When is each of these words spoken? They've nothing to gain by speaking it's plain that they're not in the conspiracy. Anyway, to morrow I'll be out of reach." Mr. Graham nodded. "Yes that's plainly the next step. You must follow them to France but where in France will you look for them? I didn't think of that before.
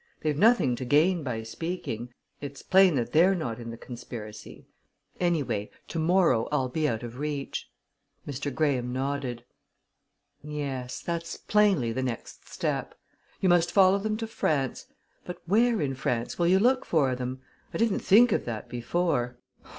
They've 0.21 0.35
nothing 0.35 0.75
to 0.77 0.83
gain 0.83 1.21
by 1.21 1.43
speaking 1.43 2.11
it's 2.39 2.63
plain 2.63 2.95
that 2.95 3.11
they're 3.11 3.35
not 3.35 3.59
in 3.59 3.69
the 3.69 3.77
conspiracy. 3.77 4.65
Anyway, 5.19 5.69
to 5.89 5.99
morrow 5.99 6.47
I'll 6.51 6.69
be 6.69 6.89
out 6.89 7.03
of 7.03 7.19
reach." 7.19 7.69
Mr. 8.27 8.51
Graham 8.51 8.91
nodded. 8.91 9.43
"Yes 10.43 11.01
that's 11.03 11.37
plainly 11.37 11.91
the 11.91 12.01
next 12.01 12.49
step. 12.49 12.95
You 13.41 13.49
must 13.49 13.71
follow 13.71 13.99
them 13.99 14.17
to 14.17 14.25
France 14.25 14.87
but 15.23 15.39
where 15.45 15.79
in 15.79 15.93
France 15.93 16.39
will 16.39 16.47
you 16.47 16.57
look 16.57 16.83
for 16.83 17.13
them? 17.15 17.43
I 17.71 17.77
didn't 17.77 17.99
think 17.99 18.31
of 18.31 18.45
that 18.45 18.69
before. 18.69 19.37